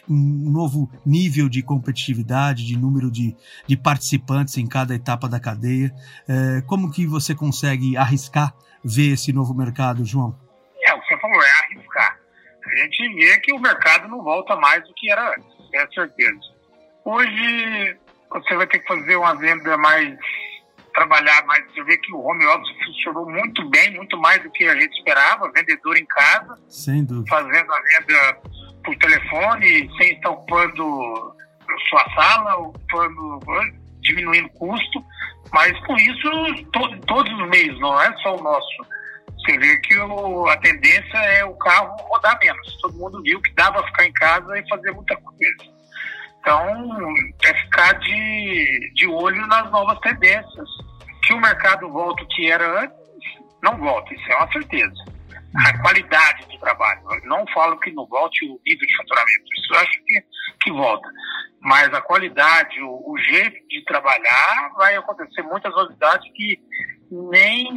um 0.09 0.51
novo 0.51 0.91
nível 1.05 1.51
de 1.51 1.63
competitividade, 1.63 2.65
de 2.65 2.79
número 2.79 3.11
de, 3.11 3.37
de 3.67 3.77
participantes 3.77 4.57
em 4.57 4.67
cada 4.67 4.95
etapa 4.95 5.29
da 5.29 5.39
cadeia. 5.39 5.93
É, 6.27 6.63
como 6.63 6.91
que 6.91 7.07
você 7.07 7.35
consegue 7.35 7.95
arriscar 7.95 8.55
ver 8.83 9.13
esse 9.13 9.35
novo 9.35 9.53
mercado, 9.55 10.03
João? 10.03 10.35
É, 10.87 10.95
o 10.95 11.01
que 11.01 11.09
você 11.09 11.21
falou, 11.21 11.43
é 11.43 11.51
arriscar. 11.65 12.19
A 12.65 12.77
gente 12.85 13.15
vê 13.15 13.41
que 13.41 13.53
o 13.53 13.61
mercado 13.61 14.09
não 14.09 14.23
volta 14.23 14.57
mais 14.57 14.83
do 14.85 14.95
que 14.95 15.11
era 15.11 15.35
antes, 15.37 15.53
é 15.75 15.87
certeza. 15.89 16.41
Hoje, 17.05 17.99
você 18.31 18.57
vai 18.57 18.67
ter 18.67 18.79
que 18.79 18.89
fazer 18.89 19.17
uma 19.17 19.35
venda 19.35 19.77
mais 19.77 20.17
trabalhar 20.97 21.45
mais. 21.47 21.63
Você 21.67 21.85
vê 21.85 21.97
que 21.99 22.13
o 22.13 22.21
home 22.21 22.45
office 22.47 22.85
funcionou 22.85 23.31
muito 23.31 23.69
bem, 23.69 23.95
muito 23.95 24.19
mais 24.19 24.43
do 24.43 24.51
que 24.51 24.65
a 24.65 24.75
gente 24.75 24.97
esperava. 24.97 25.53
Vendedor 25.53 25.97
em 25.97 26.07
casa, 26.07 26.59
fazendo 27.29 27.73
a 27.73 27.81
venda 27.83 28.41
por 28.83 28.97
telefone, 28.97 29.91
sem 29.99 30.15
estar 30.15 30.31
ocupando 30.31 31.37
sua 31.91 32.05
sala, 32.15 32.57
ocupando, 32.57 33.41
diminuindo 34.01 34.47
o 34.47 34.59
custo. 34.59 35.05
Mas 35.53 35.79
com 35.87 35.95
isso, 35.97 36.65
todo, 36.73 36.99
todos 37.03 37.33
os 37.33 37.49
meios, 37.51 37.79
não 37.79 38.01
é 38.01 38.17
só 38.19 38.37
o 38.37 38.43
nosso. 38.43 38.87
Você 39.39 39.59
vê 39.59 39.77
que 39.79 39.97
o, 39.99 40.49
a 40.49 40.57
tendência 40.57 41.19
é 41.19 41.45
o 41.45 41.55
carro 41.55 41.95
rodar 42.09 42.37
menos. 42.41 42.77
Todo 42.81 42.97
mundo 42.97 43.23
viu 43.23 43.41
que 43.41 43.53
dava 43.55 43.85
ficar 43.87 44.07
em 44.07 44.13
casa 44.13 44.59
e 44.59 44.69
fazer 44.69 44.91
muita 44.93 45.17
coisa. 45.17 45.76
Então, 46.47 47.13
é 47.43 47.55
ficar 47.55 47.93
de, 47.95 48.93
de 48.95 49.09
olho 49.09 49.45
nas 49.49 49.69
novas 49.73 49.99
tendências. 49.99 50.69
Que 51.25 51.35
o 51.35 51.41
mercado 51.41 51.91
volta 51.91 52.23
o 52.23 52.29
que 52.29 52.49
era 52.49 52.85
antes, 52.85 52.97
não 53.61 53.77
volta, 53.79 54.15
isso 54.15 54.31
é 54.31 54.37
uma 54.37 54.53
certeza. 54.53 54.95
A 55.57 55.83
qualidade 55.83 56.47
do 56.47 56.57
trabalho. 56.61 57.01
Não 57.25 57.45
falo 57.49 57.81
que 57.81 57.91
não 57.91 58.07
volte 58.07 58.45
o 58.45 58.61
nível 58.65 58.87
de 58.87 58.97
faturamento, 58.97 59.43
isso 59.59 59.75
eu 59.75 59.79
acho 59.81 60.05
que, 60.05 60.25
que 60.63 60.71
volta. 60.71 61.09
Mas 61.63 61.93
a 61.93 62.01
qualidade, 62.01 62.81
o, 62.81 63.11
o 63.11 63.19
jeito 63.19 63.67
de 63.69 63.85
trabalhar, 63.85 64.71
vai 64.77 64.95
acontecer 64.95 65.43
muitas 65.43 65.75
novidades 65.75 66.31
que 66.33 66.61
nem, 67.11 67.73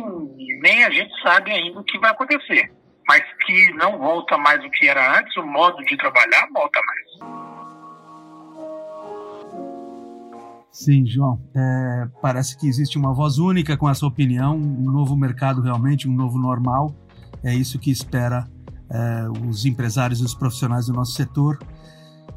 nem 0.62 0.84
a 0.84 0.92
gente 0.92 1.12
sabe 1.24 1.52
ainda 1.52 1.80
o 1.80 1.84
que 1.84 1.98
vai 1.98 2.12
acontecer. 2.12 2.72
Mas 3.08 3.24
que 3.48 3.74
não 3.74 3.98
volta 3.98 4.38
mais 4.38 4.64
o 4.64 4.70
que 4.70 4.88
era 4.88 5.18
antes, 5.18 5.36
o 5.38 5.44
modo 5.44 5.84
de 5.86 5.98
trabalhar 5.98 6.48
volta 6.54 6.80
mais. 6.86 7.40
Sim, 10.72 11.06
João. 11.06 11.42
É, 11.56 12.08
parece 12.22 12.58
que 12.58 12.68
existe 12.68 12.98
uma 12.98 13.14
voz 13.14 13.38
única 13.38 13.76
com 13.76 13.90
essa 13.90 14.06
opinião, 14.06 14.56
um 14.56 14.92
novo 14.92 15.16
mercado 15.16 15.62
realmente, 15.62 16.08
um 16.08 16.14
novo 16.14 16.38
normal. 16.38 16.96
É 17.44 17.54
isso 17.54 17.80
que 17.80 17.90
espera 17.90 18.48
é, 18.90 19.28
os 19.48 19.66
empresários 19.66 20.20
e 20.20 20.24
os 20.24 20.36
profissionais 20.36 20.88
do 20.88 20.94
nosso 20.94 21.14
setor. 21.14 21.60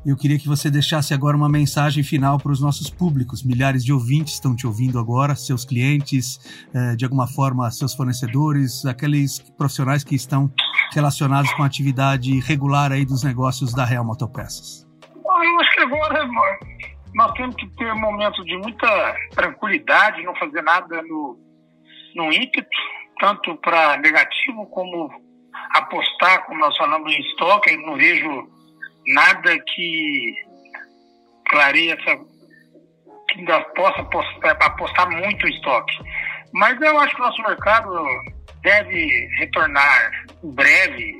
Eu 0.04 0.16
queria 0.16 0.36
que 0.36 0.48
você 0.48 0.68
deixasse 0.68 1.14
agora 1.14 1.36
uma 1.36 1.48
mensagem 1.48 2.02
final 2.02 2.36
para 2.36 2.50
os 2.50 2.60
nossos 2.60 2.90
públicos. 2.90 3.44
Milhares 3.44 3.84
de 3.84 3.92
ouvintes 3.92 4.34
estão 4.34 4.56
te 4.56 4.66
ouvindo 4.66 4.98
agora, 4.98 5.36
seus 5.36 5.64
clientes, 5.64 6.40
é, 6.74 6.96
de 6.96 7.04
alguma 7.04 7.28
forma, 7.28 7.70
seus 7.70 7.94
fornecedores, 7.94 8.84
aqueles 8.84 9.38
profissionais 9.56 10.02
que 10.02 10.16
estão 10.16 10.52
relacionados 10.92 11.52
com 11.52 11.62
a 11.62 11.66
atividade 11.66 12.40
regular 12.40 12.90
aí 12.90 13.04
dos 13.04 13.22
negócios 13.22 13.72
da 13.72 13.84
Real 13.84 14.04
Motopeças. 14.04 14.84
Eu 15.14 15.60
acho 15.60 15.74
que 15.74 15.80
agora 15.82 16.28
nós 17.14 17.32
temos 17.32 17.54
que 17.56 17.66
ter 17.76 17.94
momentos 17.94 18.44
de 18.44 18.56
muita 18.56 19.16
tranquilidade, 19.34 20.22
não 20.22 20.34
fazer 20.36 20.62
nada 20.62 21.02
no, 21.02 21.38
no 22.14 22.32
ímpeto, 22.32 22.68
tanto 23.20 23.54
para 23.56 23.96
negativo 23.98 24.66
como 24.66 25.10
apostar, 25.74 26.44
como 26.46 26.60
nós 26.60 26.76
falamos 26.76 27.12
em 27.12 27.20
estoque, 27.20 27.72
eu 27.72 27.80
não 27.82 27.96
vejo 27.96 28.48
nada 29.06 29.58
que 29.58 30.34
clareie 31.48 31.90
essa 31.90 32.16
que 33.28 33.38
ainda 33.38 33.60
possa 33.74 34.00
apostar, 34.00 34.56
apostar 34.60 35.10
muito 35.10 35.46
em 35.46 35.54
estoque. 35.54 35.98
Mas 36.52 36.80
eu 36.80 36.98
acho 36.98 37.14
que 37.14 37.20
o 37.20 37.24
nosso 37.24 37.42
mercado 37.42 37.90
deve 38.62 39.28
retornar 39.38 40.12
em 40.42 40.50
breve 40.50 41.16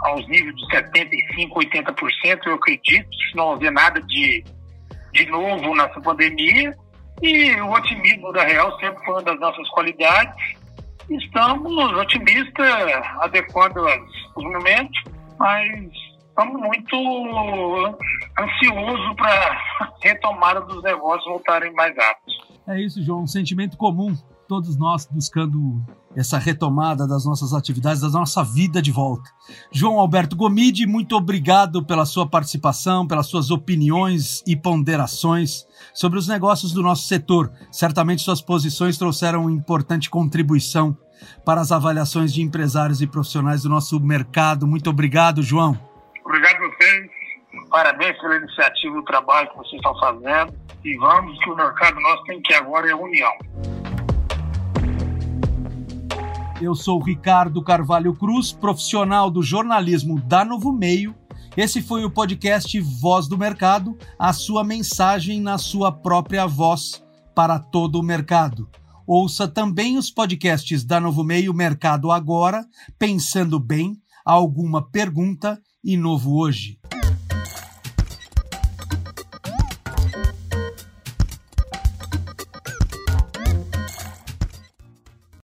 aos 0.00 0.26
níveis 0.28 0.54
de 0.56 0.66
75%, 0.68 1.50
80%, 1.52 2.46
eu 2.46 2.54
acredito, 2.54 3.08
se 3.14 3.36
não 3.36 3.48
houver 3.48 3.70
nada 3.70 4.00
de 4.02 4.44
de 5.12 5.26
novo 5.26 5.74
nessa 5.74 6.00
pandemia 6.00 6.76
e 7.22 7.52
o 7.60 7.70
otimismo 7.70 8.32
da 8.32 8.44
Real 8.44 8.78
sempre 8.78 9.04
foi 9.04 9.14
uma 9.14 9.22
das 9.22 9.38
nossas 9.38 9.68
qualidades. 9.70 10.34
Estamos 11.10 11.92
otimistas, 11.98 12.92
adequando 13.20 13.80
os 14.36 14.44
momentos, 14.44 15.02
mas 15.38 15.90
estamos 16.28 16.60
muito 16.60 17.96
ansiosos 18.38 19.16
para 19.16 19.30
a 19.80 19.92
retomada 20.02 20.60
dos 20.62 20.82
negócios 20.82 21.24
voltarem 21.26 21.72
mais 21.74 21.94
rápido. 21.96 22.32
É 22.68 22.80
isso, 22.80 23.02
João, 23.02 23.22
um 23.22 23.26
sentimento 23.26 23.76
comum 23.76 24.14
todos 24.50 24.76
nós 24.76 25.06
buscando 25.08 25.80
essa 26.16 26.36
retomada 26.36 27.06
das 27.06 27.24
nossas 27.24 27.54
atividades, 27.54 28.00
da 28.00 28.08
nossa 28.08 28.42
vida 28.42 28.82
de 28.82 28.90
volta. 28.90 29.30
João 29.70 30.00
Alberto 30.00 30.34
Gomide, 30.34 30.88
muito 30.88 31.14
obrigado 31.14 31.84
pela 31.84 32.04
sua 32.04 32.28
participação, 32.28 33.06
pelas 33.06 33.28
suas 33.28 33.52
opiniões 33.52 34.42
e 34.44 34.56
ponderações 34.56 35.64
sobre 35.94 36.18
os 36.18 36.26
negócios 36.26 36.72
do 36.72 36.82
nosso 36.82 37.06
setor. 37.06 37.52
Certamente 37.70 38.22
suas 38.22 38.42
posições 38.42 38.98
trouxeram 38.98 39.48
importante 39.48 40.10
contribuição 40.10 40.98
para 41.44 41.60
as 41.60 41.70
avaliações 41.70 42.34
de 42.34 42.42
empresários 42.42 43.00
e 43.00 43.06
profissionais 43.06 43.62
do 43.62 43.68
nosso 43.68 44.00
mercado. 44.00 44.66
Muito 44.66 44.90
obrigado, 44.90 45.44
João. 45.44 45.78
Obrigado 46.24 46.56
a 46.56 46.68
vocês. 46.70 47.08
Parabéns 47.70 48.20
pela 48.20 48.34
iniciativa 48.34 48.96
e 48.96 48.98
o 48.98 49.04
trabalho 49.04 49.48
que 49.50 49.58
vocês 49.58 49.74
estão 49.74 49.96
fazendo. 50.00 50.52
E 50.84 50.96
vamos 50.96 51.38
que 51.38 51.50
o 51.50 51.54
mercado 51.54 52.00
nosso 52.00 52.24
tem 52.24 52.42
que 52.42 52.52
agora 52.54 52.90
é 52.90 52.94
união. 52.96 53.30
Eu 56.60 56.74
sou 56.74 57.02
Ricardo 57.02 57.62
Carvalho 57.64 58.14
Cruz, 58.14 58.52
profissional 58.52 59.30
do 59.30 59.42
jornalismo 59.42 60.20
da 60.20 60.44
Novo 60.44 60.70
Meio. 60.70 61.14
Esse 61.56 61.80
foi 61.80 62.04
o 62.04 62.10
podcast 62.10 62.78
Voz 63.00 63.26
do 63.26 63.38
Mercado, 63.38 63.96
a 64.18 64.30
sua 64.34 64.62
mensagem 64.62 65.40
na 65.40 65.56
sua 65.56 65.90
própria 65.90 66.46
voz 66.46 67.02
para 67.34 67.58
todo 67.58 67.98
o 67.98 68.02
mercado. 68.02 68.68
Ouça 69.06 69.48
também 69.48 69.96
os 69.96 70.10
podcasts 70.10 70.84
da 70.84 71.00
Novo 71.00 71.24
Meio 71.24 71.54
Mercado 71.54 72.10
Agora, 72.10 72.62
Pensando 72.98 73.58
Bem, 73.58 73.96
Alguma 74.22 74.82
Pergunta 74.82 75.58
e 75.82 75.96
Novo 75.96 76.36
Hoje. 76.36 76.78